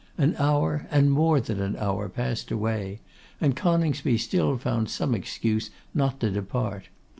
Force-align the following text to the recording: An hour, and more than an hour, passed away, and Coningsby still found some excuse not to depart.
An 0.17 0.35
hour, 0.39 0.87
and 0.89 1.11
more 1.11 1.39
than 1.39 1.61
an 1.61 1.75
hour, 1.77 2.09
passed 2.09 2.49
away, 2.49 3.01
and 3.39 3.55
Coningsby 3.55 4.17
still 4.17 4.57
found 4.57 4.89
some 4.89 5.13
excuse 5.13 5.69
not 5.93 6.19
to 6.21 6.31
depart. 6.31 6.89